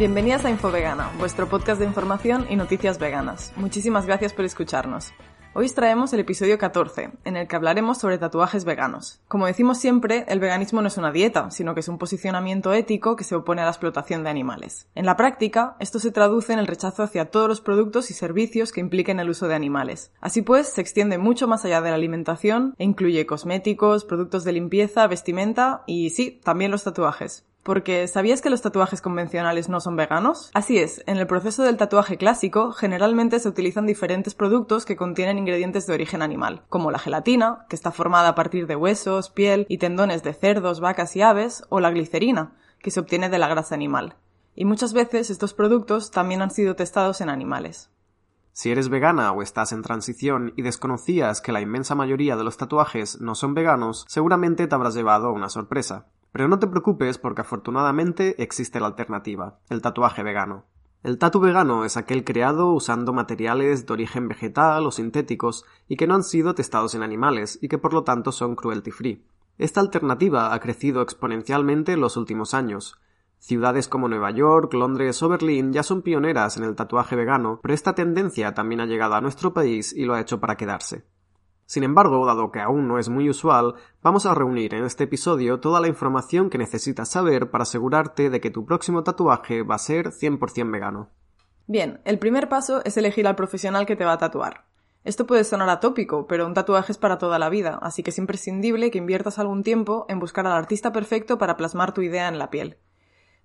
[0.00, 3.52] Bienvenidas a Infovegana, vuestro podcast de información y noticias veganas.
[3.56, 5.12] Muchísimas gracias por escucharnos.
[5.52, 9.20] Hoy os traemos el episodio 14, en el que hablaremos sobre tatuajes veganos.
[9.28, 13.14] Como decimos siempre, el veganismo no es una dieta, sino que es un posicionamiento ético
[13.14, 14.88] que se opone a la explotación de animales.
[14.94, 18.72] En la práctica, esto se traduce en el rechazo hacia todos los productos y servicios
[18.72, 20.12] que impliquen el uso de animales.
[20.22, 24.52] Así pues, se extiende mucho más allá de la alimentación e incluye cosméticos, productos de
[24.52, 27.44] limpieza, vestimenta y sí, también los tatuajes.
[27.62, 30.50] Porque ¿sabías que los tatuajes convencionales no son veganos?
[30.54, 35.38] Así es, en el proceso del tatuaje clásico generalmente se utilizan diferentes productos que contienen
[35.38, 39.66] ingredientes de origen animal, como la gelatina, que está formada a partir de huesos, piel
[39.68, 43.48] y tendones de cerdos, vacas y aves, o la glicerina, que se obtiene de la
[43.48, 44.16] grasa animal.
[44.54, 47.90] Y muchas veces estos productos también han sido testados en animales.
[48.52, 52.56] Si eres vegana o estás en transición y desconocías que la inmensa mayoría de los
[52.56, 56.06] tatuajes no son veganos, seguramente te habrás llevado una sorpresa.
[56.32, 60.64] Pero no te preocupes porque afortunadamente existe la alternativa, el tatuaje vegano.
[61.02, 66.06] El tatu vegano es aquel creado usando materiales de origen vegetal o sintéticos y que
[66.06, 69.24] no han sido testados en animales y que por lo tanto son cruelty free.
[69.56, 73.00] Esta alternativa ha crecido exponencialmente en los últimos años.
[73.38, 77.72] Ciudades como Nueva York, Londres o Berlín ya son pioneras en el tatuaje vegano, pero
[77.72, 81.06] esta tendencia también ha llegado a nuestro país y lo ha hecho para quedarse.
[81.70, 85.60] Sin embargo, dado que aún no es muy usual, vamos a reunir en este episodio
[85.60, 89.78] toda la información que necesitas saber para asegurarte de que tu próximo tatuaje va a
[89.78, 91.10] ser 100% vegano.
[91.68, 94.64] Bien, el primer paso es elegir al profesional que te va a tatuar.
[95.04, 98.18] Esto puede sonar atópico, pero un tatuaje es para toda la vida, así que es
[98.18, 102.40] imprescindible que inviertas algún tiempo en buscar al artista perfecto para plasmar tu idea en
[102.40, 102.78] la piel.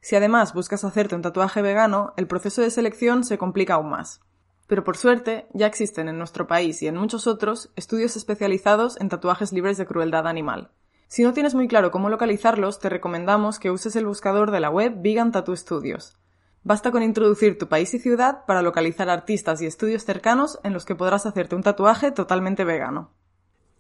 [0.02, 4.22] Si además buscas hacerte un tatuaje vegano, el proceso de selección se complica aún más.
[4.68, 9.10] Pero por suerte, ya existen en nuestro país y en muchos otros estudios especializados en
[9.10, 10.72] tatuajes libres de crueldad animal.
[11.08, 14.72] Si no tienes muy claro cómo localizarlos, te recomendamos que uses el buscador de la
[14.72, 16.18] web Vegan Tattoo Studios.
[16.64, 20.84] Basta con introducir tu país y ciudad para localizar artistas y estudios cercanos en los
[20.84, 23.12] que podrás hacerte un tatuaje totalmente vegano.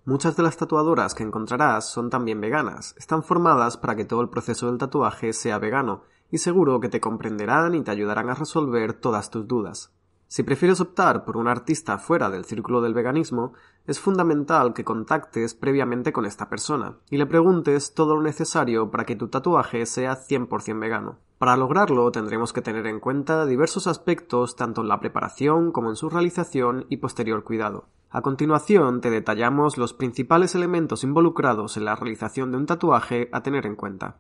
[0.06, 2.94] Muchas de las tatuadoras que encontrarás son también veganas.
[2.96, 7.00] Están formadas para que todo el proceso del tatuaje sea vegano y seguro que te
[7.00, 9.95] comprenderán y te ayudarán a resolver todas tus dudas.
[10.28, 13.54] Si prefieres optar por un artista fuera del círculo del veganismo,
[13.86, 19.06] es fundamental que contactes previamente con esta persona y le preguntes todo lo necesario para
[19.06, 21.20] que tu tatuaje sea 100% vegano.
[21.38, 25.96] Para lograrlo tendremos que tener en cuenta diversos aspectos tanto en la preparación como en
[25.96, 27.88] su realización y posterior cuidado.
[28.10, 33.44] A continuación te detallamos los principales elementos involucrados en la realización de un tatuaje a
[33.44, 34.18] tener en cuenta.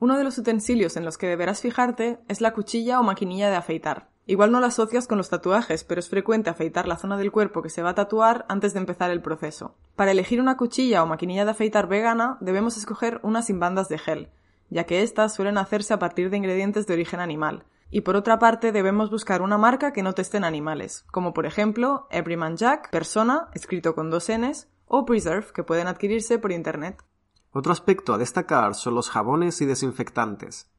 [0.00, 3.56] Uno de los utensilios en los que deberás fijarte es la cuchilla o maquinilla de
[3.56, 4.13] afeitar.
[4.26, 7.60] Igual no la asocias con los tatuajes, pero es frecuente afeitar la zona del cuerpo
[7.60, 9.74] que se va a tatuar antes de empezar el proceso.
[9.96, 13.98] Para elegir una cuchilla o maquinilla de afeitar vegana, debemos escoger una sin bandas de
[13.98, 14.30] gel,
[14.70, 17.64] ya que éstas suelen hacerse a partir de ingredientes de origen animal.
[17.90, 21.44] Y por otra parte, debemos buscar una marca que no teste en animales, como por
[21.44, 27.04] ejemplo Everyman Jack, Persona, escrito con dos Ns, o Preserve, que pueden adquirirse por internet.
[27.52, 30.70] Otro aspecto a destacar son los jabones y desinfectantes.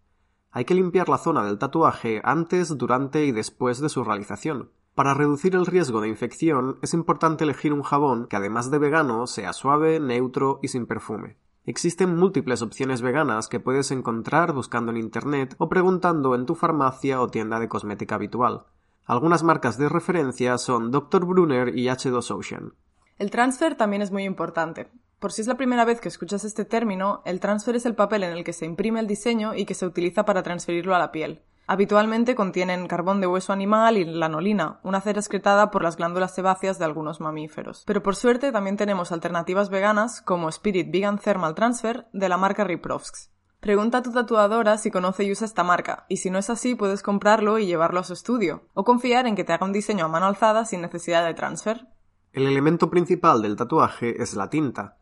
[0.55, 4.69] Hay que limpiar la zona del tatuaje antes, durante y después de su realización.
[4.93, 9.27] Para reducir el riesgo de infección es importante elegir un jabón que además de vegano
[9.27, 11.35] sea suave, neutro y sin perfume.
[11.65, 17.19] Existen múltiples opciones veganas que puedes encontrar buscando en Internet o preguntando en tu farmacia
[17.19, 18.63] o tienda de cosmética habitual.
[19.03, 21.25] Algunas marcas de referencia son Dr.
[21.25, 22.73] Brunner y H2 Ocean.
[23.17, 24.89] El transfer también es muy importante.
[25.19, 28.23] Por si es la primera vez que escuchas este término, el transfer es el papel
[28.23, 31.11] en el que se imprime el diseño y que se utiliza para transferirlo a la
[31.11, 31.41] piel.
[31.67, 36.77] Habitualmente contienen carbón de hueso animal y lanolina, una cera excretada por las glándulas sebáceas
[36.77, 37.83] de algunos mamíferos.
[37.87, 42.63] Pero por suerte también tenemos alternativas veganas como Spirit Vegan Thermal Transfer de la marca
[42.63, 43.31] Riprovsk.
[43.61, 46.75] Pregunta a tu tatuadora si conoce y usa esta marca, y si no es así
[46.75, 50.05] puedes comprarlo y llevarlo a su estudio, o confiar en que te haga un diseño
[50.05, 51.87] a mano alzada sin necesidad de transfer.
[52.31, 54.97] El elemento principal del tatuaje es la tinta.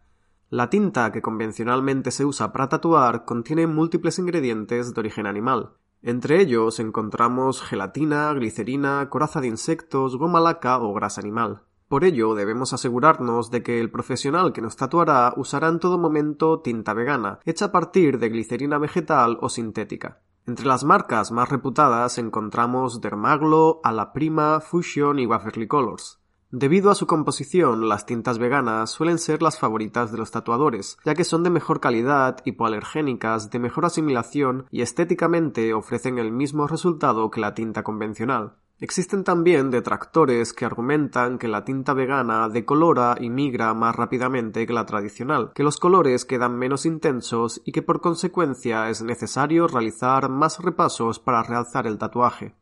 [0.50, 5.74] La tinta que convencionalmente se usa para tatuar contiene múltiples ingredientes de origen animal.
[6.02, 11.64] Entre ellos encontramos gelatina, glicerina, coraza de insectos, goma laca o grasa animal.
[11.88, 16.60] Por ello debemos asegurarnos de que el profesional que nos tatuará usará en todo momento
[16.60, 20.22] tinta vegana, hecha a partir de glicerina vegetal o sintética.
[20.46, 26.23] Entre las marcas más reputadas encontramos Dermaglo, Ala Prima, Fusion y Waverly Colors.
[26.56, 31.16] Debido a su composición, las tintas veganas suelen ser las favoritas de los tatuadores, ya
[31.16, 37.32] que son de mejor calidad, hipoalergénicas, de mejor asimilación y estéticamente ofrecen el mismo resultado
[37.32, 38.54] que la tinta convencional.
[38.80, 44.74] Existen también detractores que argumentan que la tinta vegana decolora y migra más rápidamente que
[44.74, 50.30] la tradicional, que los colores quedan menos intensos y que por consecuencia es necesario realizar
[50.30, 52.54] más repasos para realzar el tatuaje.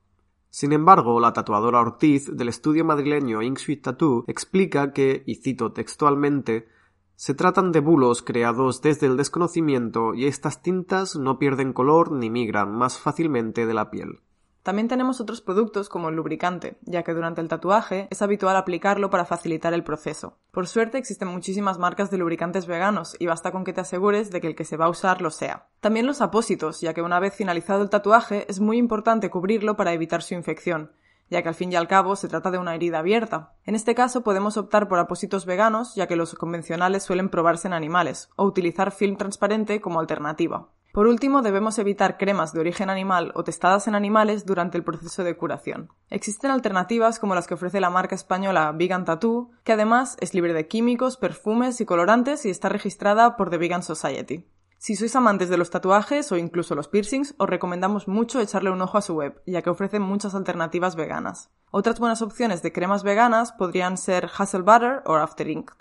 [0.52, 6.68] Sin embargo, la tatuadora Ortiz del estudio madrileño Inksuit Tattoo explica que, y cito textualmente,
[7.16, 12.30] se tratan de bulos creados desde el desconocimiento y estas tintas no pierden color ni
[12.30, 14.20] migran más fácilmente de la piel.
[14.64, 19.10] También tenemos otros productos como el lubricante, ya que durante el tatuaje es habitual aplicarlo
[19.10, 20.38] para facilitar el proceso.
[20.52, 24.40] Por suerte existen muchísimas marcas de lubricantes veganos y basta con que te asegures de
[24.40, 25.68] que el que se va a usar lo sea.
[25.80, 29.94] También los apósitos, ya que una vez finalizado el tatuaje es muy importante cubrirlo para
[29.94, 30.92] evitar su infección,
[31.32, 33.56] ya que al fin y al cabo se trata de una herida abierta.
[33.66, 37.74] En este caso podemos optar por apósitos veganos, ya que los convencionales suelen probarse en
[37.74, 40.70] animales, o utilizar film transparente como alternativa.
[40.94, 45.24] Por último, debemos evitar cremas de origen animal o testadas en animales durante el proceso
[45.24, 45.90] de curación.
[46.10, 50.54] Existen alternativas como las que ofrece la marca española Vegan Tattoo, que además es libre
[50.54, 54.46] de químicos, perfumes y colorantes y está registrada por The Vegan Society.
[54.78, 58.82] Si sois amantes de los tatuajes o incluso los piercings, os recomendamos mucho echarle un
[58.82, 61.52] ojo a su web, ya que ofrece muchas alternativas veganas.
[61.70, 65.72] Otras buenas opciones de cremas veganas podrían ser Hazel Butter o After Ink.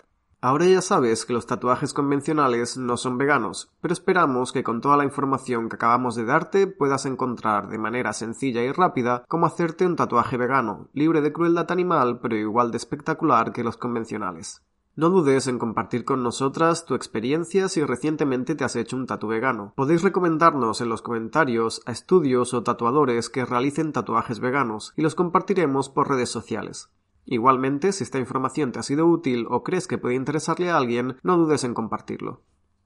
[0.43, 4.97] Ahora ya sabes que los tatuajes convencionales no son veganos, pero esperamos que con toda
[4.97, 9.85] la información que acabamos de darte puedas encontrar de manera sencilla y rápida cómo hacerte
[9.85, 14.63] un tatuaje vegano, libre de crueldad animal pero igual de espectacular que los convencionales.
[14.95, 19.27] No dudes en compartir con nosotras tu experiencia si recientemente te has hecho un tatu
[19.27, 19.73] vegano.
[19.75, 25.13] Podéis recomendarnos en los comentarios a estudios o tatuadores que realicen tatuajes veganos y los
[25.13, 26.89] compartiremos por redes sociales.
[27.25, 31.17] Igualmente, si esta información te ha sido útil o crees que puede interesarle a alguien,
[31.23, 32.41] no dudes en compartirlo.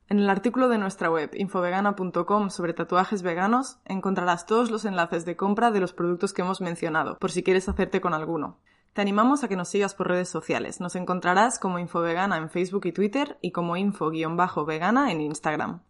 [0.07, 5.35] En el artículo de nuestra web infovegana.com sobre tatuajes veganos encontrarás todos los enlaces de
[5.35, 8.59] compra de los productos que hemos mencionado, por si quieres hacerte con alguno.
[8.93, 10.79] Te animamos a que nos sigas por redes sociales.
[10.79, 15.81] Nos encontrarás como Infovegana en Facebook y Twitter y como info-vegana en Instagram.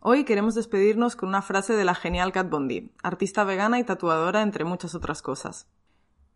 [0.00, 4.42] Hoy queremos despedirnos con una frase de la genial Kat Bondi, artista vegana y tatuadora
[4.42, 5.68] entre muchas otras cosas.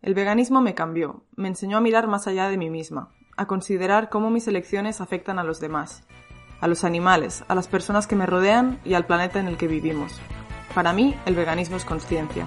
[0.02, 4.08] El veganismo me cambió, me enseñó a mirar más allá de mí misma, a considerar
[4.08, 6.04] cómo mis elecciones afectan a los demás,
[6.60, 9.69] a los animales, a las personas que me rodean y al planeta en el que
[9.69, 10.20] vivimos.
[10.75, 12.46] Para mí, el veganismo es conciencia.